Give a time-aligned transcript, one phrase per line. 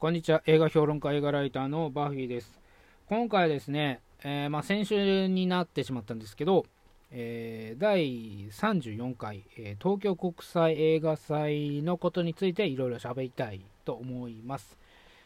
[0.00, 0.44] こんにちは。
[0.46, 2.60] 映画評論家、映画ライターのバーフィーです。
[3.08, 6.66] 今回ですね、えー、まあ、先週になってしまったんですけど、
[7.10, 14.78] えー、第34回、えー、東京国際映画祭のことについていろいろ喋りたいと思います。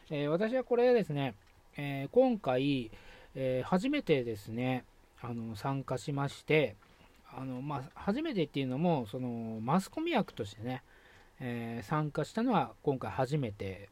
[0.09, 1.35] え私はこれですね、
[1.77, 2.89] え今回、
[3.35, 4.85] え初めてですね、
[5.21, 6.75] あの参加しまして、
[7.31, 10.81] あのまあ、初めてっていうのもそのマスコミ役としてね、
[11.39, 13.89] え参加したのは今回初めて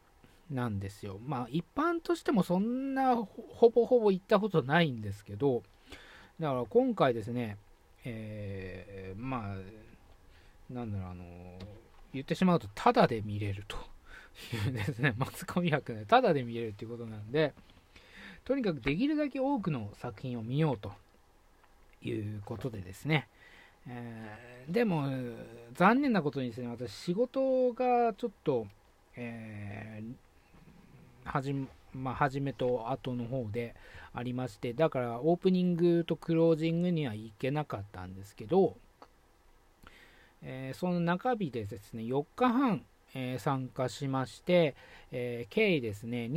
[0.51, 1.19] なんですよ。
[1.25, 5.63] まあ一般としてもそんなほぼほぼ行ったことないんですけど、
[6.39, 7.57] だから今回ですね、
[8.03, 11.23] えー、まあ、なんだろう、あの、
[12.13, 13.77] 言ってしまうと、タダで見れると
[14.55, 17.53] いうですね、マスコミ枠でタダで見れるっていうことなんで、
[18.43, 20.91] とにかくできるだけ多くの作品を見ようと
[22.01, 23.27] いうことでですね、
[23.87, 25.07] えー、でも、
[25.73, 28.67] 残念なことにですね、私、仕事がちょっと、
[29.15, 30.13] えー、
[31.31, 31.55] はじ,、
[31.93, 33.75] まあ、初めと後の方で
[34.13, 38.75] ありましてだからオープニングとクロージングには行けなかったんですけど、
[40.43, 42.83] えー、その中日でですね4日半、
[43.13, 44.75] えー、参加しまして、
[45.11, 46.29] えー、計ですね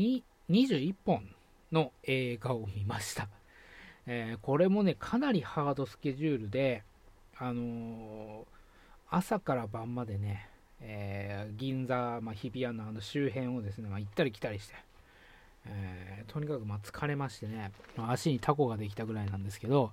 [0.49, 1.29] 21本
[1.73, 3.29] の映画を見ました、
[4.07, 6.85] えこれもねかなりハードスケジュールで
[7.37, 8.47] あの
[9.11, 10.49] 朝から晩までね
[10.87, 14.75] えー、銀座、まあ、日比谷のあの周辺をですね、まあ、行ったり来たりして、
[15.67, 19.93] えー、とにかくま疲れましてね、まあ、足にタコができたぐらいなんですけど、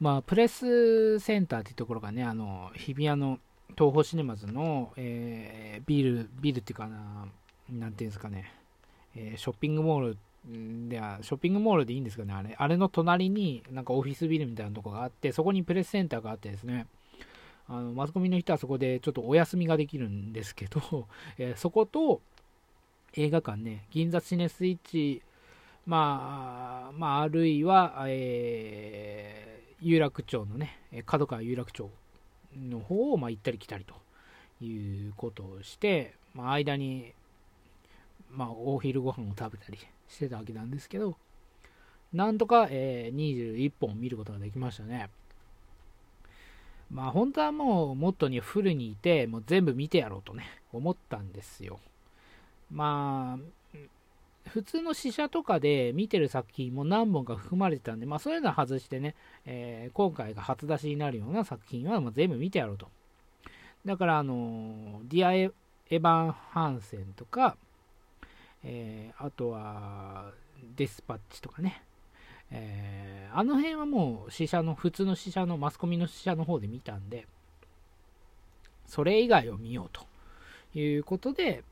[0.00, 3.38] まあ、プレスセンターっていうところがね、あの日比谷の
[3.70, 7.26] 東宝シネマズの、えー、ビル、ビルっていうかな、
[7.70, 8.52] なんていうんですかね、
[9.14, 12.54] えショッピングモールでは、ショッピングモールでいいんですかね、あれ。
[12.58, 16.86] あれの隣になんかオフィスビルみたいなとこがあって、そこにプレスセンターがあってですね、
[17.68, 21.06] あのマスコミの人はそこでちょっとお休みができるんですけど、
[21.38, 22.20] えー、そこと
[23.14, 25.22] 映画館ね、銀座シネスイッチ、
[25.84, 31.90] まあ、まあ、あるいは、えー、有楽町のね、角川有楽町
[32.56, 33.94] の方を、まあ、行ったり来たりと
[34.64, 37.12] いうことをして、まあ、間に、
[38.30, 39.78] まあ、お昼ご飯を食べたり
[40.08, 41.16] してたわけなんですけど、
[42.12, 45.10] なんとか、えー、21本見ることができましたね。
[46.90, 51.78] まあ本当はもうモットにフルにいて、もう全部見てやろうとね、思ったんですよ。
[52.70, 53.78] まあ、
[54.48, 59.14] 普通の試写とかで見てる作品も何本か含まれてたんで、まあそういうのは外してね、
[59.46, 62.88] えー、今回が初出しになるような作品はもう全部見てやろうと。
[63.84, 65.50] だからあの、ディア・エ
[65.88, 67.56] ヴァン・ハンセンとか、
[68.62, 70.32] えー、あとは、
[70.76, 71.82] デスパッチとかね、
[72.50, 77.26] えー、あの辺はもう試写の、普通の試写の、マスコミの試写の方で見たんで、
[78.86, 80.06] それ以外を見ようと
[80.78, 81.64] いうことで、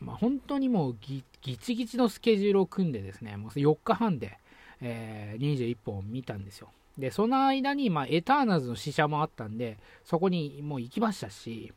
[0.00, 4.38] まあ、本当にもうぎぎちぎちのスケジュールを組んでですね、もう4日半で、
[4.80, 6.68] えー、21本見たんですよ。
[6.98, 11.72] で、その間に、まあ、エターナルズの試写もあったんで、そこにもう行きましたし、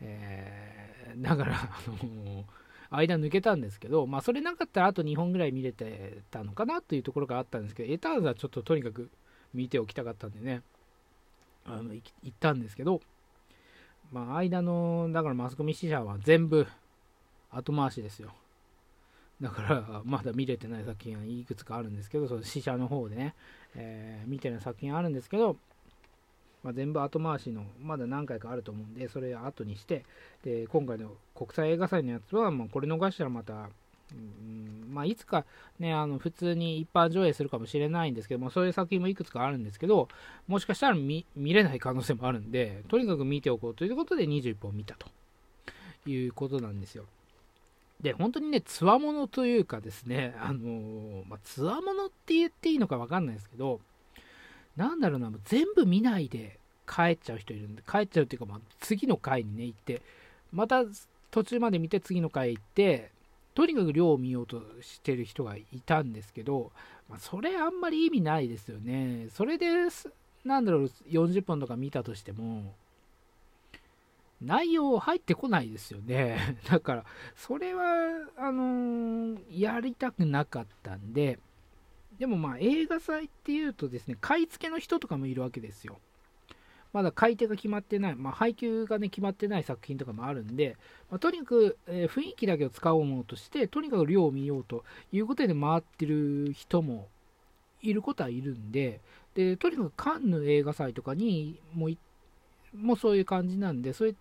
[0.00, 1.68] えー、だから、あ
[2.04, 2.44] の
[2.90, 9.10] 間抜けたんですけど、まあ、それなかったらあと2本ぐらい見れてたのかなというところがあったんですけど、エターズはちょっととにかく
[9.54, 10.62] 見ておきたかったんでね、
[11.64, 13.00] あの行ったんですけど、
[14.12, 16.66] まあ、間の、だからマスコミ支社は全部
[17.52, 18.32] 後回しですよ。
[19.40, 23.34] だから、まだ見れてない作品はいくつかあるんですけど、その死者の方でね、
[23.74, 25.56] えー、見てない作品あるんですけど、
[26.62, 30.04] まあ、全部後回しの、まだ何回かあると思うんで、それ後にして、
[30.44, 33.68] で、今回の国際映画祭のやつは、まあ、これ逃したらまた、
[34.12, 35.44] うんまあ、いつか
[35.80, 40.08] ね、あの、普通に一般上映するかもしれないんですけども、そういう作品もいくつかあるんですけど、
[40.46, 45.08] もしかしたら見れない可能性もあるんで、とにかく見ておこうということで21本見たと
[46.08, 47.06] いうことなんですよ。
[48.02, 53.80] で、本当にね、つわものというかですね、あの、まあ、つわものって言っていいのかわかんないですけど、
[54.76, 60.02] なんだろうなもう、全部見ないで帰っちゃう人いるんで、帰っちゃうっていうか、まあ、次の回にね、行って、
[60.52, 60.82] また
[61.30, 63.10] 途中まで見て次の回行って、
[63.54, 66.72] とにかく量を見ようとしてる人がいたんですけど、
[67.08, 69.28] まあ、それあんまり意味ないですよね。
[69.34, 69.66] それで、
[70.44, 72.74] なんだろう、40本とか見たとしても、
[74.42, 76.58] 内容入ってこないですよね。
[76.68, 77.04] だから、
[77.36, 77.84] それは、
[78.36, 81.38] あのー、やりたくなかったんで、
[82.18, 85.98] でもまあ映画祭っていうとですね、買い付けの人とかもいるわけですよ。
[86.92, 90.76] まだ買い手が決まってない、まあ、配給がね、決まってない作品とかもあるんで、
[91.10, 97.08] まあ、とにかく、えー、雰囲気だけを使おうものとして、とにかく量を見ようということで回ってる人も
[97.80, 99.00] いることはいるんで、
[99.34, 101.88] で、とにかくカンヌ映画祭とかにも
[102.74, 104.14] もうそういう感じなんで、それ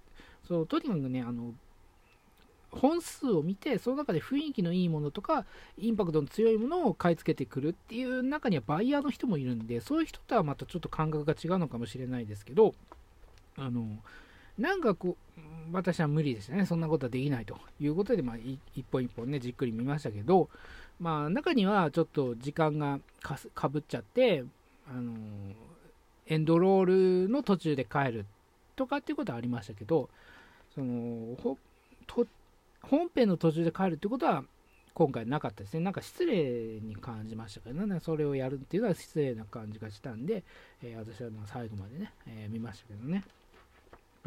[0.48, 1.54] そうとにかくね、あの、
[2.72, 5.46] 本数を見てその中で雰囲気のいいものとか
[5.78, 12.74] インパクトの強いものを買い付けてくるっていう中にはバイヤーの人もいるんでそういう人とはまたちょっと感覚が違うのかもしれないですけど
[13.58, 13.86] あの
[14.58, 15.42] なんかこう
[15.72, 16.66] 私は無理ですね。
[16.66, 18.36] そんなことはできないということで、まあ、
[18.76, 20.50] 一本一本ねじっくり見ましたけど、
[21.00, 23.00] まあ、中にはちょっと時間が
[23.54, 24.44] かぶっちゃって
[24.90, 25.14] あの
[26.28, 28.26] エンドロールの途中で帰る
[28.82, 30.10] とかっていうことはありましたけど
[30.74, 31.38] その
[32.82, 34.44] 本編の途中で帰るってことは
[34.94, 35.82] 今回なかったですね。
[35.82, 40.44] なんか失礼に感じましたけどね、それをやるっていうのは失礼な感じがしたんで、
[40.84, 43.24] えー、私は最後までね、えー、見ましたけどね。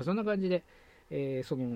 [0.02, 0.62] そんな感じで、
[1.10, 1.66] えー、その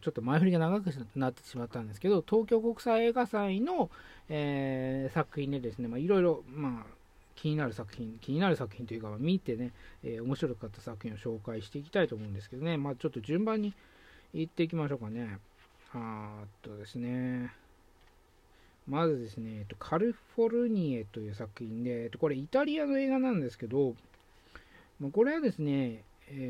[0.00, 3.90] ちょっと前振りが長くなってしまったんですけど、東京国際映画祭の、
[4.28, 7.01] え作品でですね、いろいろ、まあ、
[7.34, 9.72] 気になる作品、気になる作品というか、見てね、
[10.04, 13.74] え面白かった作品を紹介していきたいと思うんですけどね、まあ、ちょっと順番に
[14.34, 15.38] 行っていきましょうかね。
[15.94, 17.52] あっとですね、
[18.86, 23.94] まずですね、カルフォルニエという作品で、これイタリアの映画なんですけど、
[25.12, 26.02] これはですね、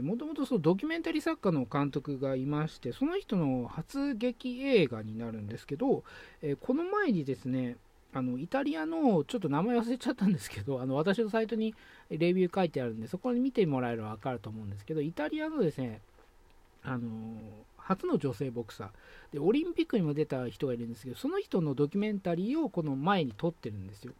[0.02, 6.04] もともとドキュメンタリー作家の監督がいまして、その人の初劇映画になるんですけど、
[6.40, 7.76] えこの前にですね、
[8.14, 11.74] あのイタリアのちょっと名前忘れちゃったんですけど、あの私のサイトに
[12.10, 16.00] レビュー書いてあるんで、そこに見てもらえれば分かると思うんですけど、イタリアのですね、
[16.84, 17.08] あの
[17.78, 18.88] 初の女性ボクサー。
[19.32, 24.12] でオリンピックにも出た人がいるんですけどその人のドキュメンタリーをこの前に撮ってるんですよ。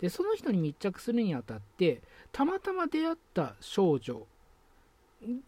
[0.00, 2.02] でその人に密着するにあたって
[2.32, 4.26] たまたま出会った少女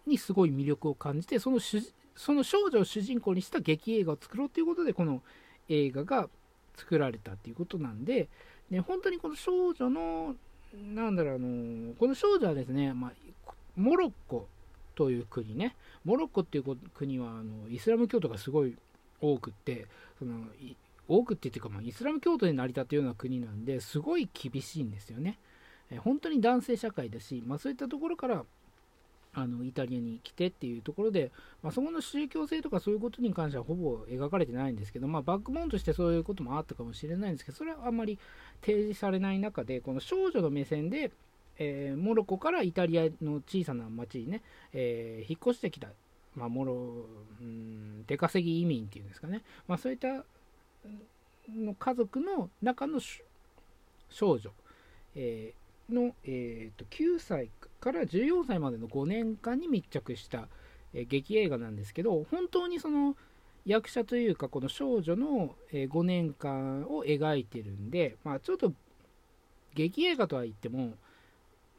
[0.07, 5.23] にすごい魅力を感じてそのその少女を主人公にした劇映画を作ろうということでこの
[5.69, 6.29] 映画が
[6.77, 8.29] 作られたっていうことなんで
[8.71, 10.35] で本当にこの少女の
[10.95, 13.13] なんだろうあのこの少女はですね、まあ、
[13.77, 14.47] モロッコ
[14.95, 18.77] という国ねモロッコっていう国はあのイスラム教徒がすごい
[19.21, 19.87] 多くって
[20.19, 20.45] その
[21.09, 25.39] 多くっていうか、まあ、イスラム教徒で成り立っているような国なんですごい厳しいんですよね。
[25.91, 28.45] え本当に男性社会だし、まあ、そういったところから
[29.33, 31.31] あのイタリアに来てっていうところで、
[31.63, 38.19] まあ、そこの宗教性とかそういうことに関してはほぼ描かれてないんですけど、まあ、バックボーンとしてそういうこともあったかもしれないんですけどそれはあんまり
[38.61, 41.11] 提示されない中でこの少女の目線で
[41.63, 44.41] えー、モロッコからイタリアの小さな町にね、
[44.73, 45.89] えー、引っ越してきた、
[46.35, 47.05] まあ、モロ、
[47.41, 50.25] うん、出稼ぎ移民っていうんですかね、まあ、そういった
[51.55, 52.99] の家族の中の
[54.09, 54.51] 少女、
[55.15, 57.51] えー、の、えーと、9歳
[57.81, 60.49] から14歳までの5年間に密着した、
[60.93, 63.17] 劇映画なんですけど、本当にその
[63.65, 68.73] 役者というか、この少女の、5年間を描いてるんで、まあ、ちょっと
[69.75, 70.95] 劇映画とは言っても、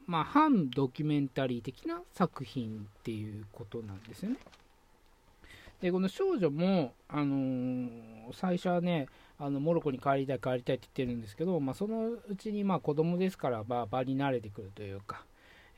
[0.06, 4.36] まあ、反ドキュメンタリー的な作品っていうことなんですよね。
[5.80, 7.90] で、この少女も、あのー、
[8.32, 9.08] 最初はね、
[9.38, 15.24] あのモロッコに帰りたい帰りたいって言ってるんですけど、まあ、そのうちにまあ子供ですから、まあ、場に慣れてくるというか、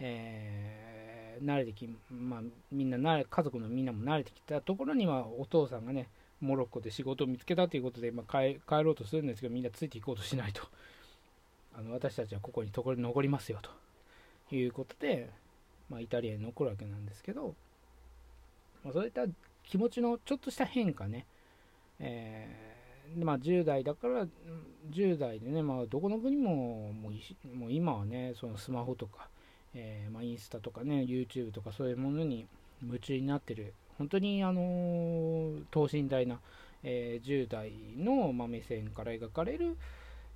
[0.01, 2.41] えー、慣れてき、まあ、
[2.73, 6.09] みんな慣れ、家族のみんなも慣れてきたところにはお父さんがね、
[6.41, 10.63] モロッコで仕事を見つけたということで、まあ、帰帰ろうとするんですけど、みんなついていこうとしないと。
[11.77, 13.71] あの私たちはここにところに残りますよと。
[14.55, 15.31] いうことで、
[15.89, 17.55] まあ、イタリアに残るわけなんですけど、
[18.85, 19.23] まあ、そういった
[19.65, 21.27] 気持ちのちょっとした変化ね、
[21.99, 24.27] えー、まあ、10代だから
[24.91, 29.29] 10代でね、まあ、どこの国ももうもう今はねそのスマホとか、
[29.75, 32.47] えー、まあ、インスタとかね YouTube とかそういうものに
[32.83, 33.75] 夢中になってる。
[33.99, 36.41] 本当にあの、等身大な、
[36.83, 39.77] えー、10代の、まあ、目線から描かれる、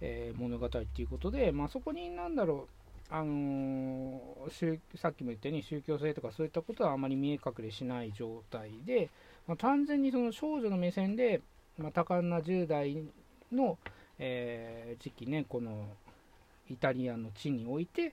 [0.00, 2.68] えー、物語っていうことで、まあ、そこに何だろ
[3.10, 4.20] うあの、
[4.96, 9.08] さっきも言ったように宗教性とかそういったことはあまり見え隠れしない状態で、
[9.46, 11.40] まあ、単純にその少女の目線で、
[11.78, 13.02] まあ、多感な10代
[13.50, 13.78] の、
[14.18, 15.86] えー、時期ねこの
[16.70, 18.12] イタリアの地において、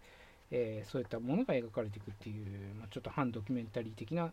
[0.58, 4.32] えー、そういったものが描かれていくっていう、まあ、ちょっと反ドキュメンタリー的な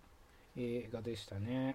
[0.57, 1.75] 映画でしたね。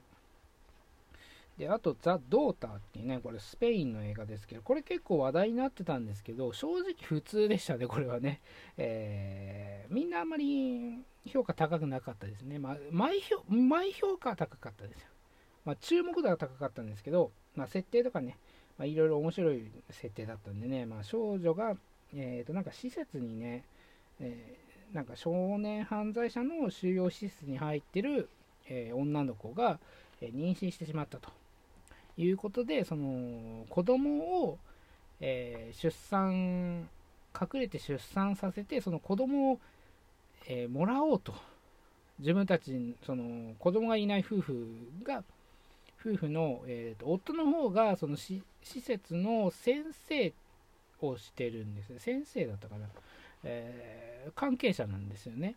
[1.58, 8.40] で、あと、ザ・ドーターっていうね、これスペインの映画ですけど、これ結構話題になってたんですけど、正直普通でしたね、これはね。
[8.78, 12.58] えー、みんなあんまり評価高くなかったですね。
[12.58, 15.08] まあ、前評前評価は高かったですよ。
[15.66, 18.38] まあ、注目度が高かったんですけど、まあ、設定とかね、
[18.78, 21.76] まあ、いろいろ面白い設定だったんでね、まあ、少女が、
[22.14, 23.66] えっ、ー、と、なんか施設にね、
[24.20, 28.30] えー、なんか少年犯罪者の収容施設に入ってる、
[28.70, 29.80] えー、女の子が、
[30.20, 31.30] え妊娠してしまったと。
[32.18, 34.58] いうことで、その子供を、
[35.20, 36.90] え、出産、
[37.40, 39.60] 隠れて出産させて、その子供を、
[40.48, 41.36] え、もらおうと。
[42.18, 44.68] 自分たち、その子供がいない夫婦
[45.04, 45.24] が、
[46.00, 50.34] 夫婦の、えーと、夫の方がその施設の先生
[51.02, 52.88] をしてるんですね先生だったかな、
[53.48, 55.56] えー、関係者なんですよね。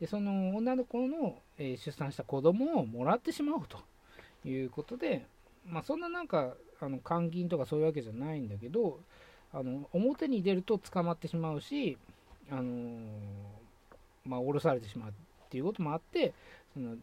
[0.00, 3.78] でその女の子の、えー、出産した子供をもらってしまおうと
[4.48, 5.24] いうことで、
[5.66, 8.98] まあ、そんななんかあの監禁とかそういうわけじゃないんだけど
[9.54, 11.96] あの表に出ると捕まってしまうし、
[12.50, 13.06] あのー、
[14.24, 15.12] まあ、降ろされてしまうっ
[15.50, 16.34] ていうこともあって
[16.74, 16.96] その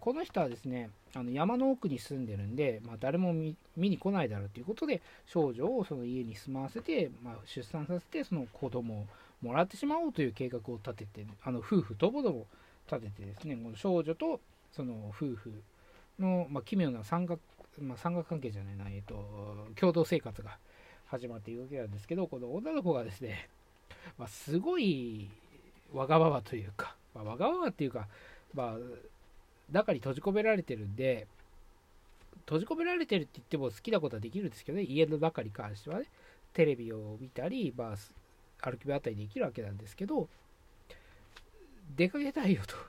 [0.00, 0.88] この人はですね
[1.18, 9.06] あの山の奥に住んでるんで、まあ、誰も見に来ないだろうということで少女をその家に住まわせて、まあ、出産させてその子供を
[9.42, 12.46] もらってしまおうという計画を立ててあの夫婦ともども
[12.90, 14.40] 立ててですねこの少女と
[14.72, 15.62] その夫婦
[16.20, 17.40] の、まあ、奇妙な三角、
[17.80, 20.56] まあ、三角関係じゃないな、えっと、共同生活が
[21.06, 23.48] 始まっているわけなんですけどこの女の子がですね、
[24.18, 25.28] まあ、すごい
[25.92, 28.06] わがままというか、まあ、わがままっていうか、
[28.54, 28.76] まあ、
[29.72, 31.26] 中に閉じ込められてるんで、
[32.46, 36.06] 閉じ込められてるって言っても好きなことはできるんですけどね、家の中に関してはね、
[36.54, 40.28] テレビを見たり、まあ、歩き回ったりできるわけなんですけど、
[41.96, 42.74] 出かけたいよと。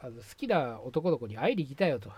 [0.00, 2.10] あの好きな男の子に会いに行きたいよと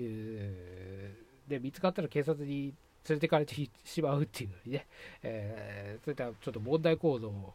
[0.00, 1.16] いう、
[1.48, 2.74] で、見つかったら警察に
[3.08, 4.86] 連れてかれてしまうっていうのにね、
[5.22, 7.54] えー、そういったちょっと問題行動を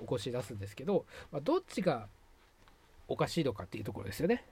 [0.00, 2.08] 起こし出すんですけど、まあ、どっちが
[3.08, 4.44] おかしいのかっていうところですよね。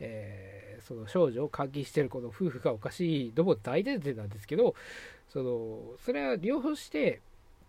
[0.00, 4.74] えー、その少女を監禁してるこの夫婦がおかしいのも大前提なんですけど、
[5.28, 7.20] そのそれは了承して、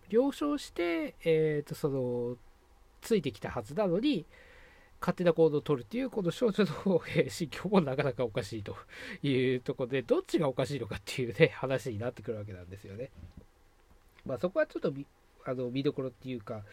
[0.09, 2.37] 了承して、えー、とその
[3.01, 4.25] ついてきたはずなのに、
[4.99, 8.77] 勝手な行動をとるっていう、この少女の、心境もなかなかおかしいと
[9.21, 13.11] いうところで、どっちがおかしいのかっていうね、話になってくるわけなんですよね。
[14.25, 14.93] まあ、そこはちょっと
[15.45, 16.63] あの見どころっていうか、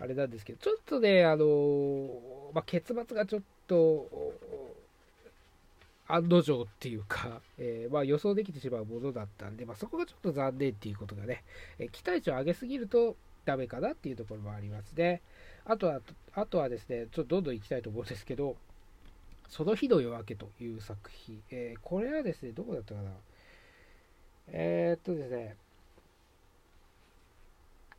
[0.00, 2.08] あれなんですけど、ちょっとね、あの
[2.52, 4.08] まあ、結末がちょっと、
[6.06, 11.42] 案の定っていうか、えー、まあ、予想できてしまうものだったんで、まあ、そこがちょっと残念っていうことがね、
[11.78, 15.22] え、期待値を上げすぎるとダメかなっていうところもありますね。
[15.64, 16.00] あとは、
[16.34, 18.56] あとはですね、ちょっとどんどん行きたいと思うんですけど、
[19.48, 23.10] その日の夜明けという作品、えー、これはですね、どこだったかな
[24.48, 25.56] えー、っとですね、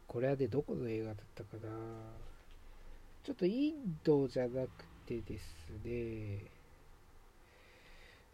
[0.07, 1.69] これはね、どこの映画だったかな
[3.23, 4.69] ちょっとインドじゃなく
[5.05, 5.43] てです
[5.83, 6.45] ね、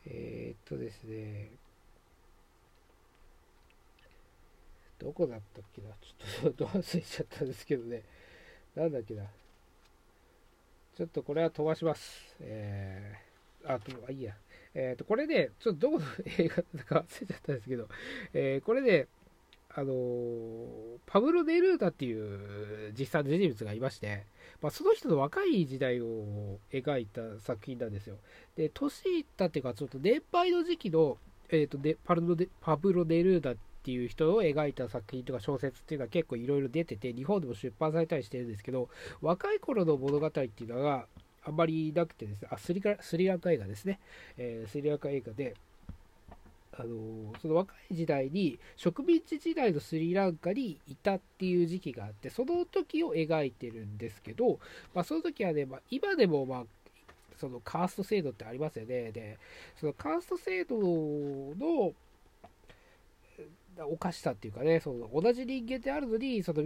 [0.06, 1.52] えー、っとですね、
[5.00, 8.04] どこだったっけなちょっと 忘れちゃったんですけどね。
[8.76, 9.26] なんだっけな。
[10.96, 12.36] ちょっとこれは飛ばします。
[12.40, 14.38] えー、あ、と、あ、いいや。
[14.74, 16.06] えっ、と、これで、ちょっとどこの
[16.38, 17.90] 映画だったか忘れちゃったんですけど、
[18.34, 19.08] えー、これで、
[19.74, 24.26] あの、パブロ・デルータっていう実際の人物がいまして、
[24.62, 28.18] まあ、その人の若い時代を描いた作品なんですよ。
[28.56, 31.18] で、年いったっていうか、ちょっと年配の時期の、
[31.50, 38.90] えーと、でパルデパブロ・デルータっていう人を描いた作品とか小説っていうのは結構いろいろ出てて、日本でも出版されたりしてるんですけど、
[39.22, 41.08] 若い頃の物語っていうのが
[41.44, 44.00] あんまりなくてですね、あスリスリランカ映画ですね、
[44.38, 45.56] えー、スリランカ映画で、
[46.74, 54.60] あのその若い時代に植民地時代のスリランカにいたっていう時期があってその時を描いてるんですけど、
[54.94, 56.64] まあ、その時はね、まあ、今でもまあ
[57.38, 59.12] そのカースト制度ってありますよね。
[59.12, 59.38] で
[59.80, 61.94] そのカースト制度の
[63.80, 66.64] おかしさっていうかねその同じ人間であるのにその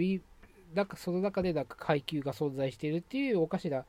[0.74, 3.86] なんかその中でなんか階級が存在しているっていうおかしな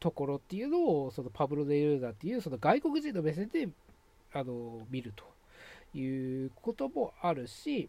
[0.00, 3.68] ところっていうのをそのパブロ・デ・ルーダっていうその外国人の目線で
[4.36, 5.24] あの見ると
[5.96, 7.88] いうこともあるし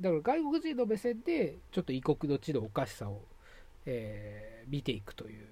[0.00, 3.20] だから外国人の目線でちょっと異国の地のおかしさを、
[3.86, 5.46] えー、見ていくという、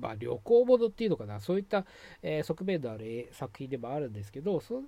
[0.00, 1.40] まあ、旅行ものっていうのかな。
[1.40, 1.84] そういった、
[2.22, 4.82] えー、側面のある作品でもあるんですけどその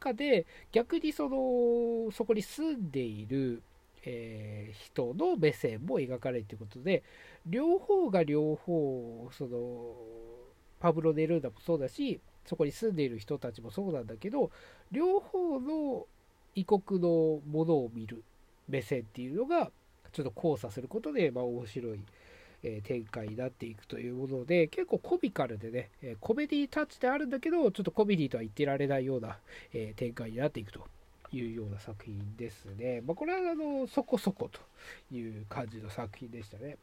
[0.00, 3.62] 中で逆にそのそこに住んでいる
[4.04, 7.04] えー、人の目線も描かれるということで
[7.46, 9.94] 両方が両方その
[10.80, 14.50] パブロ・ネルーダもそうだしそこに住んでいる人たちもそうなんだけど
[14.90, 16.06] 両方の
[16.54, 18.22] 異国のものを見る
[18.68, 19.70] 目線っていうのが
[20.12, 22.00] ちょっと交差することで、まあ、面白い、
[22.62, 29.38] え、展開になっていくというもので結構コミカルでね、え、コメディタッチであるんだけどちょっとコメディとは言ってられないような、
[29.72, 30.86] え、展開になっていくと
[31.32, 33.00] いうような作品ですね。
[33.06, 34.60] まあ、これはあのそこそこと
[35.14, 36.76] いう感じの作品でしたね。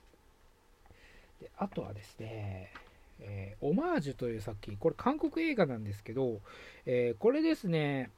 [1.39, 2.71] であとはですね、
[3.21, 6.39] えー、オマージュという作品、これ韓国映画なんですけど、
[6.85, 8.11] えー、これですね、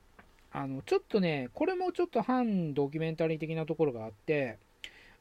[0.51, 4.57] あの、ちょっとね、これもちょっと反ドキュメンタリー的なところがあって、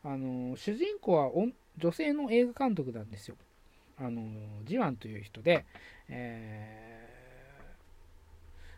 [0.05, 1.31] あの、主人公は
[1.79, 3.37] 女性の映画監督なんですよ。
[4.03, 4.23] あの
[4.65, 5.67] ジワンという人で、
[6.09, 7.07] え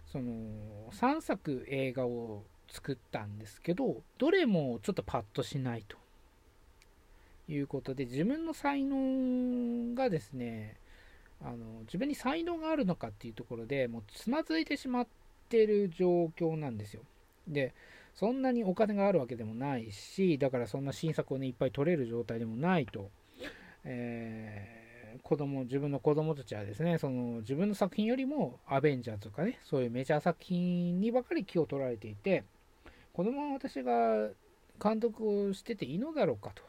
[0.09, 5.97] ー、その3作映画を作ったんですけどどれもちょっとパッとしないと
[7.49, 10.77] いうことで自分の才能がですね
[11.45, 15.07] あの自分に才能があるのかっていうところでもうつまずいてしまっ
[15.49, 17.03] てる状況なんですよ。
[17.49, 17.75] で
[18.15, 23.11] そんなにお金があるわけでもないしだからそんな新作をねいっぱい撮れる状態でもないと、
[23.85, 32.45] えー、子供自分の子供たちはですねその自分の作品よりもアベンジャーズとかねそういうメジャー作品にばかり気を取られていて
[33.15, 34.29] このまま私が
[34.83, 36.63] 監督をしてていいのだろうかと、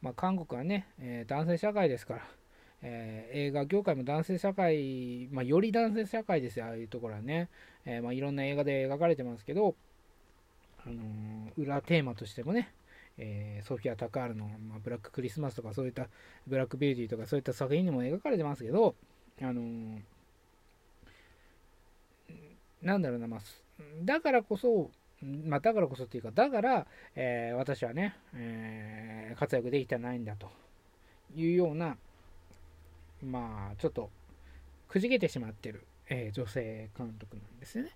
[0.00, 2.26] まあ、韓国はね、えー、男性社会ですから
[2.82, 7.48] えー、映画業界も男性社会、まあ、より男性社会ですよ、ああいうところはね、
[7.84, 9.74] えー、まあ、いろんな映画で描かれてますけど、
[10.84, 12.72] あのー、裏テーマとしてもね、
[13.18, 16.08] えソフィア・タカールの、まあ、ブラッククリスマスとかそういった
[16.46, 18.94] ブラックビューティーとかそういった作品にも描かれてますけど、
[19.40, 20.00] あの
[22.82, 23.40] なんだろうな、まあ、
[24.02, 24.90] だからこそ、
[25.22, 30.50] まあ、だからこそっていうか、だから、え私はね、え活躍できてないんだと
[31.36, 31.96] いうような、
[33.22, 34.10] まあ、ちょっと
[34.88, 37.90] くじけてしまってる、えー、女性監督なんですよね。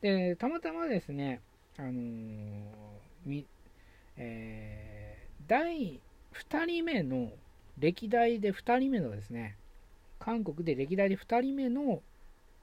[0.00, 1.40] で、たまたまですね、
[1.76, 3.44] あのー、
[4.16, 6.00] えー、第
[6.34, 7.30] 2人目の、
[7.78, 9.56] 歴代で2人目のですね、
[10.18, 12.02] 韓国で歴代で2人目の、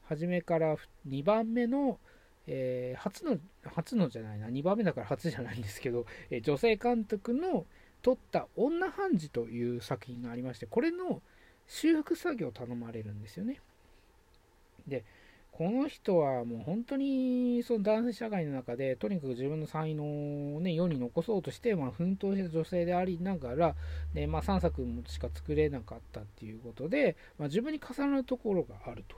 [0.04, 1.98] 初めから2番目の、
[2.46, 7.66] えー、初の、初のじゃないな、2番目だから初じゃないんですけど、えー、女性監督の
[8.02, 11.20] 撮った女判事という作品がありまして、これの、
[11.68, 13.60] 修復作業を頼まれるんですよね。
[14.86, 15.04] で、
[15.52, 23.74] この人はもう本当にその男性社会の中でとにかく自分の才能を、ね、世に残そうとして、まあ、奮闘した女性でありながら
[24.14, 29.16] で、まあ、3作しか作れなかったっていうことで、まあ、自分に重なるところがあると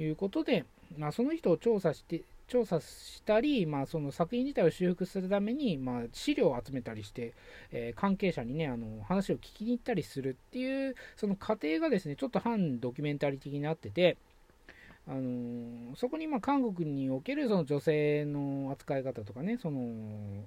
[0.00, 0.64] いうことで、
[0.98, 7.34] まあ、その人を調査して調査したり、まあ、その作品自体を修復するために、まあ、資料を集めたりして、
[7.72, 14.16] えー、関係者にね、あの、話を聞きに行ったりするっていう、その過程がですね、ちょっと反ドキュメンタリー的になってて、
[15.08, 20.44] あのー、そこにまあ韓国におけるその女性の扱い方とかね、その、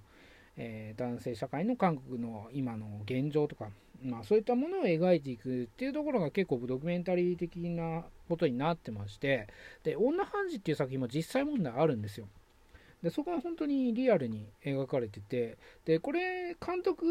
[0.61, 3.69] えー、男性社会の韓国の今の現状とか、
[4.03, 9.47] まあ、そういったものを描いていくっていうところが結構ドキュメンタリー的なことになってまして
[9.83, 12.27] で女判事っていう作品も実際問題あるんですよ。
[13.01, 17.05] でそこは本当にリアルに描かれててでこれ監督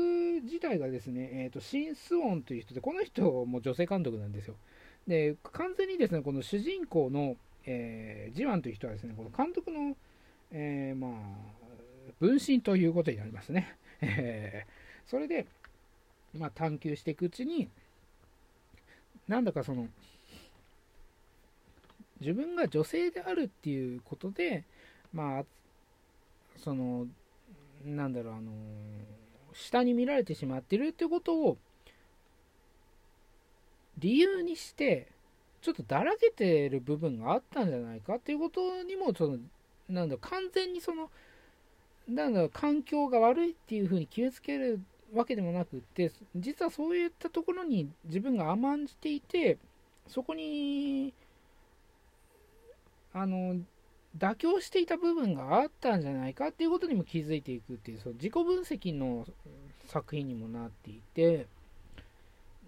[0.45, 4.57] 自体がですね、えーと、シン・スオンという人でこの人も女性監督なんですよ。
[5.07, 9.97] で完全にですねこの主人公の、えー、ジワンという人はですねこの監督の、
[10.51, 11.58] えー、まあ
[12.21, 15.47] 分身ということになりますね、えー、それで
[16.35, 17.69] まあ、探求していくうちに
[19.27, 19.89] なんだかその
[22.21, 24.65] 自分が女性であるっていうことで
[25.13, 25.45] まあ
[26.57, 27.07] その
[27.85, 28.51] なんだろうあの
[29.53, 31.59] 下に見られてしまってるってことを
[33.99, 35.09] 理由にして
[35.61, 39.39] ちょっとだらけてる部分があったんじゃないかっていうことにもその
[39.89, 41.11] なんだ完全にその
[42.11, 44.81] だろう環境が悪いっていうふうに決めつける
[45.15, 49.59] わけでもなくって実はそういったところに自分が甘んじていて
[50.07, 51.13] そこに
[53.13, 53.57] あの
[54.17, 59.27] 妥協していた部分があったんじゃないかっていうことにも気づいていくっていうその自己分析の
[59.87, 61.47] 作品にもなっていて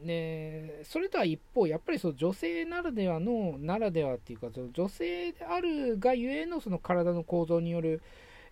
[0.05, 8.01] でそれとは一方やっぱりその女性ならではのならではっていうかその女性であるがゆえのその体の構造による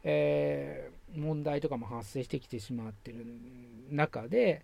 [0.04, 3.26] えー、問題とかも発生してきてしまってる
[3.90, 4.62] 中で、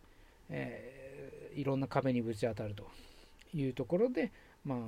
[0.49, 2.89] えー、いろんな壁にぶち当たると
[3.55, 4.31] いうところで、
[4.65, 4.79] まあ、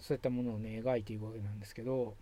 [0.00, 2.14] そういったものをね、描いていくわけなんですけど、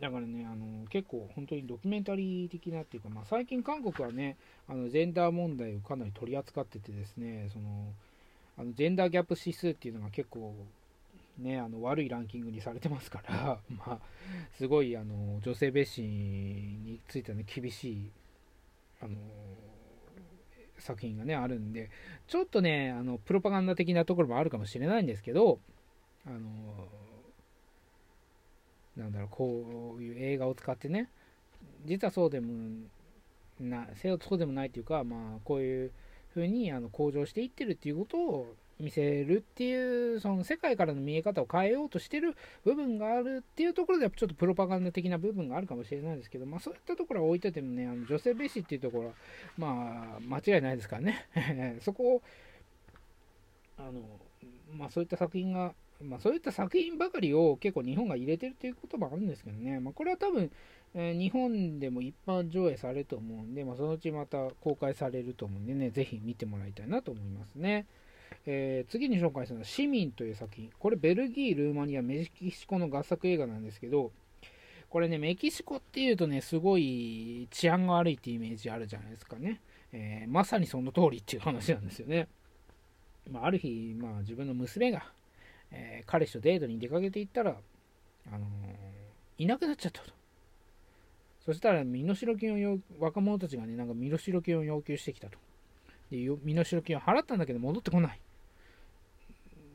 [0.00, 4.36] だからね、あの結構本当にドキュメンタリー的なっていうか、まあ、最近韓国はね、
[4.68, 7.92] あのジェンダー問題をかなり取り扱っててですね、その
[8.58, 10.54] あのジェンダーギャップ指数っていうのが結構
[11.38, 14.00] ね、あの悪いランキングにされてますから、 まあ、
[14.56, 18.10] すごいあの女性蔑視については、ね、厳しい
[19.00, 19.16] あの
[20.78, 21.90] 作品が、ね、あるんで、
[22.26, 25.60] ちょっとねあの、プロパガンダ的なところもあるかもしれないんですけど、
[26.24, 26.88] あの
[28.96, 31.10] なんだろう、こういう映画を使ってね、
[31.84, 32.88] 実はそうでも
[33.60, 35.92] な、そうでもないというか、まあ、こういう
[36.32, 49.12] ふうにあの向上していってるっていうことを見せるっていうその世界からの見え方を変えようとしてる部分があるっていうところでちょっとプロパガンダ的な部分があるかもしれないですけど、まあ、そういったところは置いててもねあの女性蔑視っていうところは
[49.56, 52.22] まあ間違いないですからね そこを
[53.78, 54.02] あの、
[54.76, 60.50] まあ、そういった作品がまあ、そういった作品ばかりを結構日本が入れてるということもあるんですけどね、まあ、これは多分、
[60.94, 67.86] え、日本でも一般上映されると思うんで、まあ、そのうちまた公開されると思うんでね、ぜひ見てもらいたいなと思いますね。
[68.46, 70.70] えー、次に紹介するのは「市民」という作品。
[70.78, 74.12] これベルギー、ルーマニア、メキシコの合作映画なんですけど、
[74.88, 79.60] これね、メキシコっていうとね、すごい治安が悪いってイメージあるじゃないですかね。
[79.92, 82.28] えー、まさにその通りっていう話なんですよね。
[83.30, 85.10] まあ、ある日、まあ、自分の娘が、
[85.72, 87.56] えー、彼氏とデートに出かけていったら、
[88.32, 88.46] あの、
[89.38, 90.12] いなくなっちゃったと。
[91.44, 95.38] そしたら身代金を若者たちがね、なんか身代金を要求してきたと。
[96.10, 98.20] で身代金を払ったんだけど戻ってこない。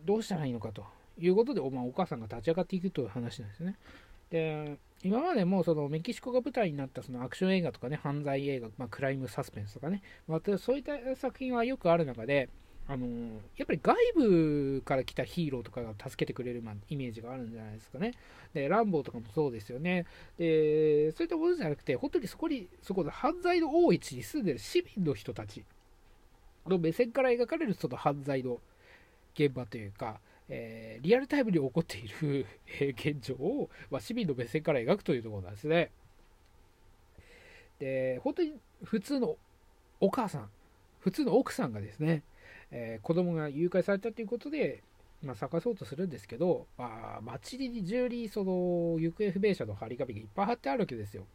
[0.06, 0.86] どうしたらいいのかと
[1.20, 3.78] いうことで、まあ、お母さんが立ち上がっていくという話なんですね。
[4.30, 12.50] で今までもそのメキシコが舞台になったそのアクション映画とかね、犯罪映画、まあ、クライムサスペンスとかね、またそういった作品はよくある中で、
[12.88, 13.08] あの、
[13.58, 18.14] やっぱり外部から来たヒーローとかが助けてくれる、イメージがあるんじゃないですかね。
[18.54, 20.06] で、ランボーとかもそうですよね。
[20.38, 25.64] で、そういったことじゃなくて、本当にそこに、そこで犯罪の多い地に住んでる市民の人たち
[26.68, 28.60] の目線から描かれるその犯罪の
[29.34, 30.20] 現場というか、
[30.50, 32.46] えー、リアルタイムに起こっている、
[32.92, 35.92] 現状を、まあ、市民の目線から描くというところなんですね。
[37.80, 39.38] で、本当に普通の
[40.00, 40.50] お母さん、
[41.00, 42.24] 普通の奥さんがですね、
[42.70, 44.84] えー、子供が誘拐されたということで、
[45.24, 51.26] まあ、探そうとするんですけど、まあ、街に中にその行方不明者の張り紙がいっぱい貼ってあるわけですよ。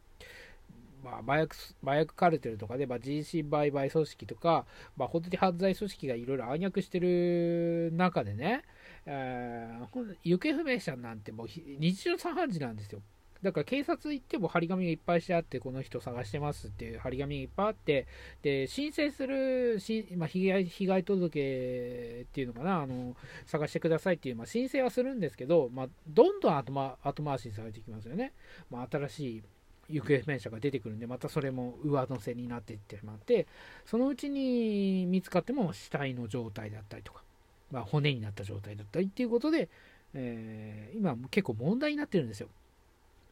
[1.03, 8.63] まあ、麻薬麻薬カルテルとかで、まあ、人身売買組織とか、まあ、本当に犯罪組織がいろいろ暗躍してる中でね、
[9.05, 13.01] えー、行方不明者なんてもう日常茶飯事なんですよ。
[13.43, 18.07] だから警察行っても張り紙がいっぱいしてあって、この人探してますっていう張り紙がいっぱいあって、
[18.41, 28.33] で、申請するし、まあ、被害被害届っていうのかな、あの探してくださいっていう、まあ、申請はするんですけど、まあ、どんどん後,、ま、後回しにされていきますよね。
[28.71, 29.43] まあ、新しい
[29.89, 33.47] 行方不明者が出てくるんで、またそれも上乗せになっていってしまって、
[33.85, 37.23] そのうちに見つかっても死体の状態だったりとか、
[37.71, 39.69] まあ、骨になった状態だったりっていうことで、
[40.13, 42.47] えー、今結構問題になってるんですよ。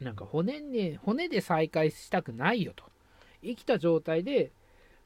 [0.01, 2.83] なんか骨に、骨で再会したくないよと。
[3.41, 4.51] 生きた状態で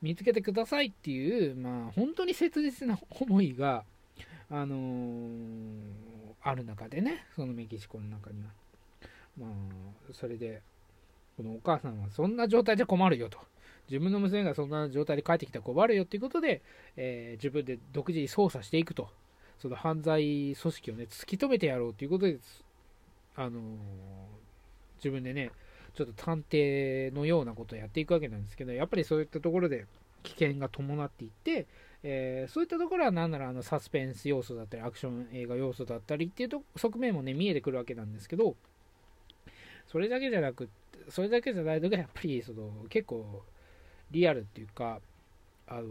[0.01, 3.83] 見つけてくださいっていう、まあ、本当に切実な思いが、
[4.49, 5.69] あのー、
[6.41, 8.49] ある中でね、そのメキシコの中には。
[9.37, 10.61] まあ、それで、
[11.39, 13.39] このお母さんはそんな状態じゃ困るよと。
[13.89, 16.61] 自分の娘がそんな状態で帰ってきたら困るよっていうことで、
[16.97, 19.09] えー、自分で独自に捜査していくと。
[19.57, 22.39] その犯罪組織をね、突き止めてやろうということで、
[23.35, 23.61] あのー、
[24.97, 25.51] 自分でね、
[25.95, 29.85] ちょっと探偵のようなことをやっていくわけなんですけど、やっぱりそういったところで
[30.23, 31.67] 危険が伴っていって、
[32.03, 38.55] えー、そういったところは何ならあのサスペンス要素だったり、アクション映画要素だったりっていうと側面もね、見えてくるわけなんですけど、
[39.87, 40.69] それだけじゃなく
[41.09, 43.43] それだけじゃないのがやっぱりその結構
[44.11, 44.99] リアルっていうか
[45.67, 45.83] あの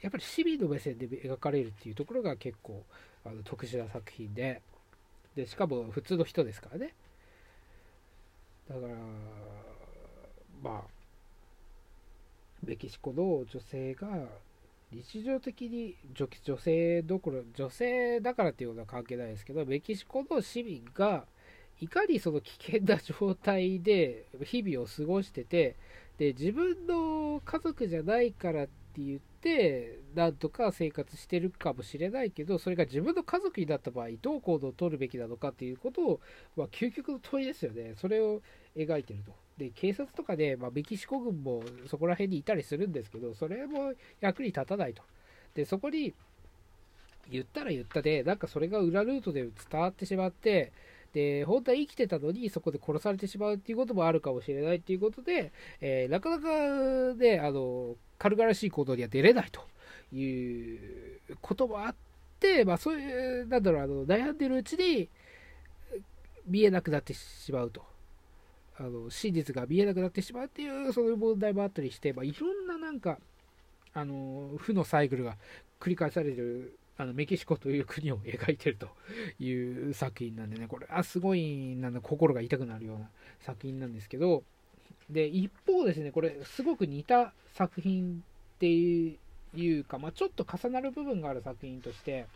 [0.00, 2.84] やっぱり市民の目線で描かれるっていうところが結構
[3.24, 4.62] あの特殊な作品で。
[5.38, 6.94] でしかも普通の人ですからね。
[8.68, 8.94] だから
[10.60, 10.82] まあ
[12.64, 14.26] メキシコの女性が
[14.90, 21.24] 日常的に女性どころ女性だからっていうことは関係ないですけどメキシコの市民が
[21.80, 25.76] いかにその危険な状態で日々を過ごしてて
[26.18, 36.20] で自分の家族じゃないからって言ってなんとか生活してるかもしれないけどそれが自分の家族になった場合どう行動をとるべきなのかっていうことを、
[36.56, 37.94] まあ、究極の問いですよね。
[37.96, 38.42] それを
[38.76, 39.32] 描いてると。
[39.56, 45.02] で警察とかで、まあ、メキシコ軍もそこら辺にいたりするんですけどそれも役に立たないと。
[45.54, 46.14] でそこに
[47.30, 50.72] 言ったら言ったでなんかそれが裏ルートで伝わってしまって
[51.18, 59.60] で、本当は生きてたのにそこで殺されてしまうっていうこともあるかもしれないっていうことで、えー、なかなかね、あの、軽々しい行動には出れないと
[60.14, 61.94] いうこともあっ
[62.38, 65.08] て、まあそういう、なんだろう、あの、悩んでるうちに
[66.46, 67.82] 見えなくなってしまうと。
[68.78, 73.18] あの、真実が見えなくなってしまうっていう、そういう問題もあったりして、まあいろんななんか、
[73.92, 75.36] あの、負のサイクルが
[75.80, 78.88] 繰り返されてるあのメキシコという国を描いてると
[79.38, 79.52] い
[79.90, 83.08] う作品なんでね、これはすごいなんだ心が痛くなるような
[83.40, 84.42] 作品なんですけど、
[85.08, 88.22] で、一方ですね、これすごく似た作品
[88.56, 89.18] ってい
[89.78, 92.26] うか、まあ、ちょっと重なる部分がある作品として、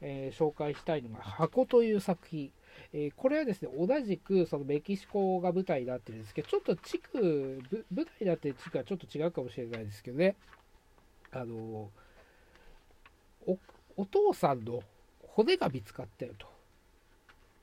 [0.00, 2.50] えー、紹介したいのが、箱という作品。
[2.92, 7.62] えー、これはですね、同じくそのメキシコが舞台になってるんですけど、ちょっと地区、
[7.94, 10.36] 舞台になって地区はちょっと違うかもしれないですけどね、
[11.32, 11.90] あの
[13.46, 13.58] お、
[13.96, 14.82] お父さんの
[15.20, 16.46] 骨が見つかったよと。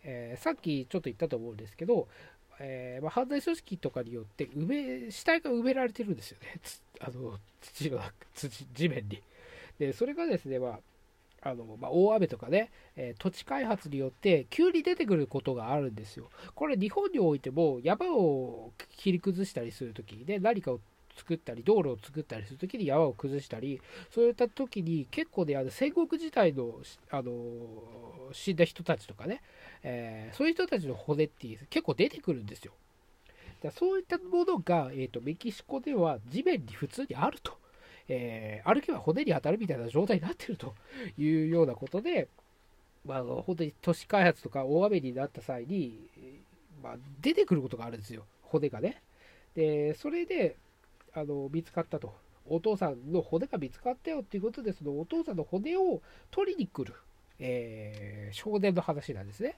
[0.03, 2.07] えー、さっきちょっと言ったと思うんですけど、
[2.59, 4.67] えー、まあ、犯罪組織とかによって埋
[5.05, 6.59] め死体が埋められてるんですよね、
[6.99, 7.99] あの土の
[8.33, 9.21] 土地面に。
[9.79, 10.79] でそれがですね、まあ
[11.45, 16.29] あのまあ、大雨とかね、えー、土地開発によって急に出てくることがあるんですよ。
[16.55, 20.79] これ日本においても山を切り崩したりするときにね、何かを
[21.15, 26.75] 作ったり、道路を作ったりするときに山を崩したり、そういったときに結構ね、あの戦国時代の
[27.09, 27.31] あの
[28.31, 29.41] 死んだ人たちとかね、
[29.83, 32.73] えー、そういう人たちの骨って結構出てくるんですよ。
[33.61, 37.57] だそういったものが、えーとメキシコでは地面に普通にあると。
[38.07, 40.75] えー、歩けば骨に当たるみたいな状態になってると
[41.17, 42.27] いうようなことで、
[43.05, 46.09] まあ、本当に都市開発とか大雨になった際に、
[46.81, 49.01] まあ、出てくることがあるんですよ、骨がね。
[49.55, 50.57] で、それで
[51.13, 52.13] あの見つかったと。
[52.45, 56.93] お父さんの骨が見つかったよっていうことで、そのお父さんの骨を取りに来る、
[57.39, 59.55] えー、少年の話なんですね。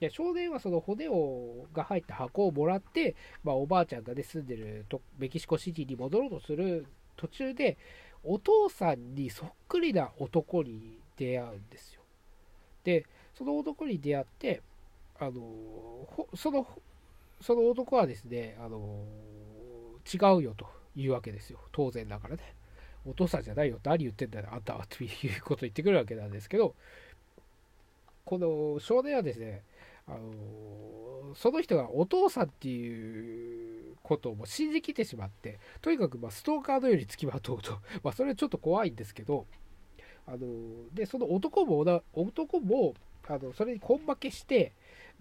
[0.00, 7.76] で少年はその骨をが入った箱をもらって、まあ、おばあちゃんが、ね、住んでるとメキシコシティに戻ろうとする途中で
[8.24, 12.00] お父さんにそっくりな男に出会うんですよ。
[12.82, 14.62] で、その男に出会って、
[15.18, 15.42] あの
[16.34, 16.66] その
[17.40, 19.04] その男はですね、あの
[20.12, 21.58] 違うよというわけですよ。
[21.72, 22.54] 当然だからね。
[23.06, 23.78] お父さんじゃないよ。
[23.84, 24.86] 何言ってんだよ、あんたは。
[24.86, 26.74] ということを言ってくるわけなんですけど、
[28.24, 29.62] この少年はですね、
[30.06, 39.46] あのその人がお父さんっていうことをも信じきってしまって、とにかくまストーカーのように付きまとうと、 まあ、それはちょっと怖いんですけど、
[40.26, 40.38] あの
[40.94, 42.94] でその男も男も
[43.26, 44.72] あのそれに根負けして、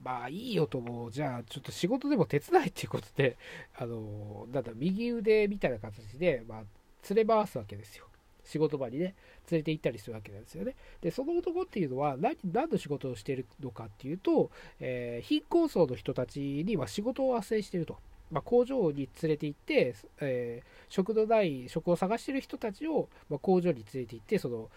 [0.02, 3.38] まあいいよとも、じゃあちょっと仕事でも手伝いっていうことで、
[3.78, 6.64] あのなんだ、右腕みたいな形で、まあ、
[7.10, 8.08] 連れ回すわけですよ。
[8.44, 9.16] 仕事場にね、
[9.50, 10.76] 連れて行ったりするわけなんですよね。
[11.02, 17.98] で、その男っていうのは何、何の仕事をしているのかっていうと、えー、貧困層の人たちには仕事を斡旋していると。
[18.32, 24.70] まあ、工場に連れて行って、えー、食のない職を探している人たちを、まあ、工場に連れて行って、その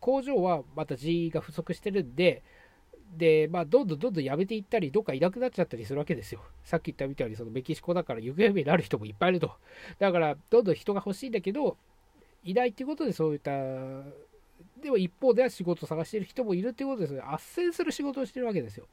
[0.00, 2.42] 工場はまた人員が不足してるんで、
[3.16, 6.40] で、まあ、どんどんどんどん辞めていったり、どっかいなくなっちゃったりするわけですよ。
[6.64, 9.52] さっき言ったみたいに、そのメキシコだから行方不明になる人もいっぱいいると。
[9.98, 11.76] だから、どんどん人が欲しいんだけど、
[12.44, 13.50] いないっていうことでそういった
[14.80, 18.86] でも一方では仕事を探している人もいるっていうことですね斡旋する仕事をしてるわけですよ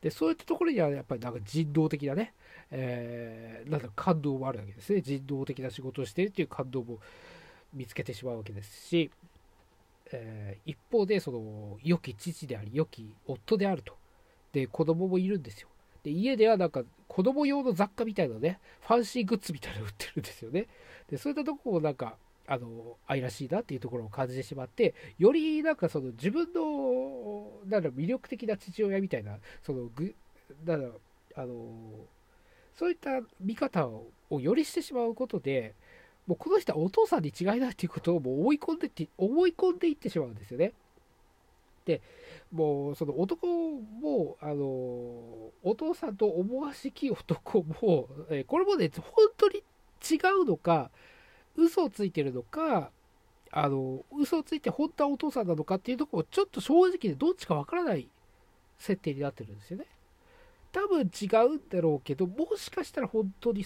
[0.00, 2.34] でそういったところにはやっぱりなんか人道的なね、
[2.70, 6.98] えー、なんだ感動もあるわけですね人道的な仕事をしているっていう感動も
[7.72, 9.10] 見つけてしまうわけですし、
[10.12, 13.94] えー、一方でその良き父であり良き夫であると。
[14.52, 15.68] で子供もいるんですよ。
[16.02, 20.68] で家ではなんか子供用の雑貨みたいなねファンシーグッズみたいなの売ってるんですよね。
[21.10, 22.16] でそういったところをなんか
[22.46, 30.14] あの愛らしいなっていうところを感じてしまってよりなんかその自分のなんだ魅力的な父親みたいなそのぐ
[30.64, 30.88] なんだ
[31.34, 32.06] あの
[32.74, 33.88] そういった見方
[34.30, 35.74] をよりしてしまうことで
[36.26, 40.72] もうこの人はお父さんに違いないっていうことをもう思い込んでって思い込んでいってしまうんですよね。
[41.84, 42.00] で
[42.50, 44.64] もうその男もあの
[45.62, 49.62] お父さんと思わしき男も、えこれもね本当に
[50.02, 50.90] 違うのか
[51.56, 52.90] 嘘をついてるのか、
[53.50, 58.08] あの、嘘をついて本当はお父さんなのかっていうところちょっと正直でどっちかわからない
[58.78, 59.86] 設定になってるんですよね。
[60.72, 63.64] 多分違うんだろうけど、もしかしたら本当に、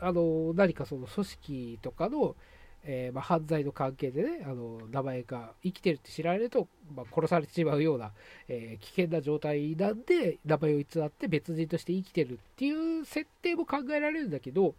[0.00, 2.36] あの、何かその組織とかの、
[2.84, 8.12] えー、まあ、犯罪の関係でね、あの名前が生きてるって知られると、まあ、殺されてしまうような、
[8.48, 14.74] えー、危険な状態なんで、名前を偽って別人として生きてるっていう設定も考えられるんだけど、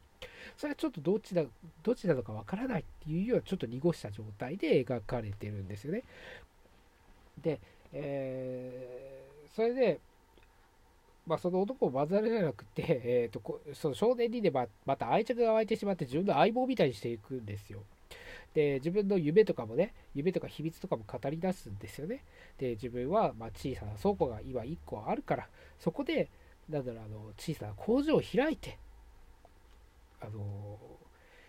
[0.58, 1.44] それはちょっとどっちだ、
[1.84, 6.04] どっちなのかわからないっていうようなちょっと濁した状態で描かれてるんですよね。
[7.42, 7.60] で、
[7.94, 10.00] えー、それで、
[11.26, 17.84] まあ、その男を混ざれなくて、 えーと、その少年にでままた愛着が湧いてしまって自分の相棒みたいにしていくんですよ。
[18.54, 22.24] で自分の夢とかもね夢とか秘密とかも語り出すんですよね。
[22.58, 25.48] で自分はま小さな倉庫が今1個あるから
[25.80, 26.30] そこで
[26.68, 28.78] なんだろうあの小さな工場を開いて
[30.22, 30.80] あの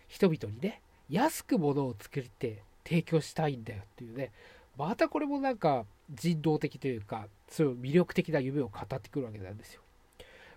[0.07, 4.31] 人々にね安く物を作って提供したいんだよっていうね
[4.77, 9.81] またこれもなんか人道的というかそういう魅力的な夢を語ってくるわけなんですよ。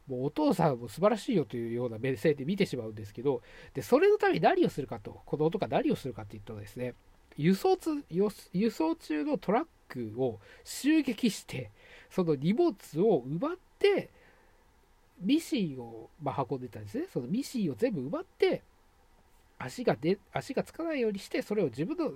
[0.09, 3.41] もうお父さんも素晴らしいよというような目線で見てしまうんですけど
[3.73, 6.95] でそれのために何をするかとこの男が何をするかっていうとですね
[7.39, 7.79] 輸送
[8.11, 11.71] 輸送中のトラックを襲撃して
[12.11, 14.11] その荷物を奪って
[15.21, 18.63] ミシンを、まあ、運んでたんですねそのミシンを全部奪って
[19.59, 22.13] 足がで足がつかないようにしてそれを自分の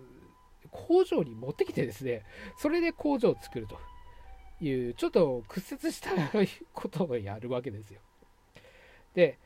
[0.71, 2.25] 工場に持ってきてですね
[2.57, 3.79] それで工場を作ると
[4.65, 6.11] いうちょっと屈折した
[6.73, 8.01] ことをやるわけですよ。
[9.15, 9.39] で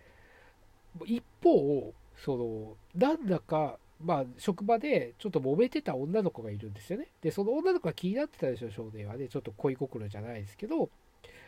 [1.07, 7.09] 一方そのなんだかまあ職場でちょっと揉めてた女の子がいるんですよね。
[7.21, 9.29] でその女の子が気になってたでしょ少年はね。
[9.29, 10.91] ちょっと恋心じゃないですけど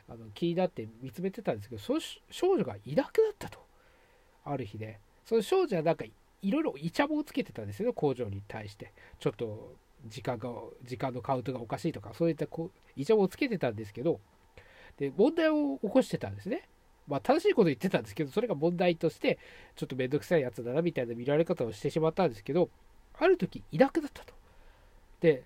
[0.08, 3.64] あの気になって見つめてたんですけどその少女がいなくなったと。
[4.44, 6.04] ある日、ね、その少女はなんか
[6.44, 8.92] いろいろイチャモンつけてたんですよ工場に対して。
[9.18, 9.74] ちょっと
[10.06, 10.50] 時間が
[10.82, 14.20] 時間のカウントがおかしいとかそういったこうイチャモンつけてたんですけど
[14.98, 16.68] で問題を起こしてたんですね。
[17.08, 19.38] まあ正しいこと言ってたんですけどそれが問題として
[19.76, 22.68] ちょっとめんどくさいやつだなみたいな見られ方をしてしまったんですけど
[23.18, 24.34] ある時いなくなったと。
[25.20, 25.44] で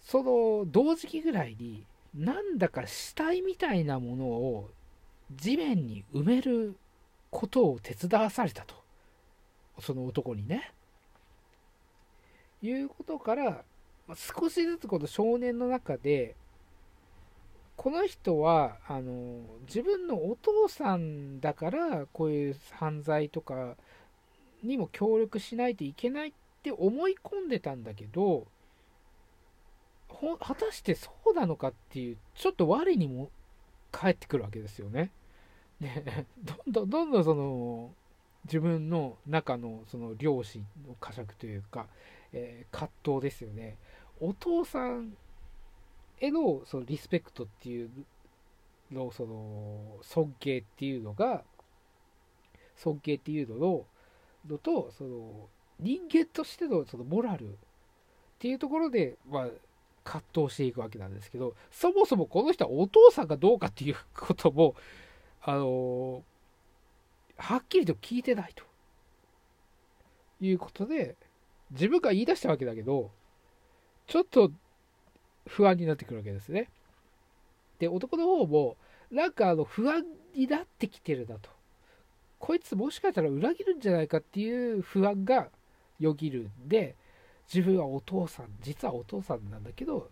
[0.00, 4.70] その同時期ぐらいになんだか死体みたいなものを
[5.30, 6.76] 地面に埋める
[7.30, 8.81] ことを手伝わされたと。
[9.82, 10.72] その男にね。
[12.62, 13.64] いうことから
[14.06, 16.34] ま、少しずつこの少年の中で、
[17.76, 23.76] この人はあの自分のお父さんだからこういう犯罪とか
[24.62, 28.46] にも協力しないといけないって思い込んでたんだけど
[30.38, 33.30] 果たしてそうなのかっていうちょっと我にも
[33.90, 35.10] 返ってくるわけですよね。
[35.80, 37.90] ねどんどんどんどんその
[38.44, 41.86] 自分の中のその両親の呵責というか、
[42.32, 43.76] えー、葛藤ですよね。
[44.20, 45.16] お父さん
[46.18, 47.90] へのそのリスペクトっていう
[48.90, 51.42] のその尊敬っていうのが
[52.76, 53.84] 尊敬っていうのの
[54.48, 55.48] のとその
[55.80, 57.52] 人間としてのそのモラルっ
[58.38, 59.48] ていうところで、まあ、
[60.04, 64.74] 葛藤していくわけなんですけどそもそもこの人はお父さんがどうかっていうことも
[65.42, 66.22] あの
[67.42, 68.62] はっきりと聞いてないと。
[70.40, 71.16] いうことで
[71.70, 73.12] 自分が言い出したわけだけど
[74.08, 74.50] ちょっと
[75.46, 76.68] 不安になってくるわけですね。
[77.78, 78.76] で男の方も
[79.10, 81.50] なんかあの不安になってきてるなと。
[82.38, 85.48] こいつもしかしたら裏切るんじゃないかっていう不安が
[86.00, 86.96] よぎるんで
[87.52, 90.10] 自分はお父さん実はお父さんなんだけど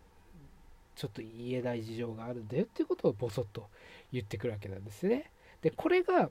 [0.95, 3.67] ちょっと言えない事情があるんだよっていうことをボソッと
[4.13, 5.31] 言ってくるわけなんですね。
[5.61, 6.31] でこれが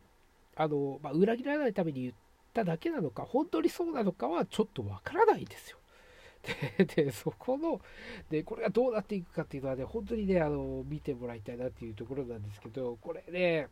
[0.60, 2.14] あの、まあ、裏切らないために言っ
[2.54, 5.78] ただけなのか、本当にそうなのかはちょっとわからないんですよ。
[6.78, 7.80] で、でそこの、
[8.30, 13.70] で、これがどうなっていくかっていうのはね、本当にね、あの、見てもらいたいなっていうところなんですけど、これね、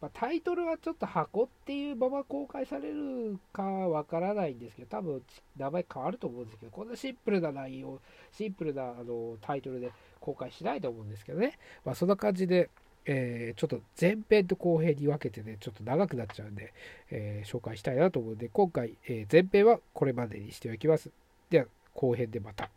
[0.00, 5.22] まあ、タイトルはちょっと箱っていうまま公開されるかわからないんですけど、多分
[5.56, 9.90] 名前変わると思うんですけど、こんなシンプルな内容、シンプルなあのタイトルで
[10.20, 12.70] 公開しないと思うんですけどね、まあ、そんな感じで、
[13.06, 16.72] えー、ちょっと前編と後編に分けてね、ちょっと長くなっちゃうんで、
[17.10, 21.10] えー、紹介したいなと思うんで、今回、えー、前編はこれまでにしておきます。
[21.48, 22.70] では、後編でまた。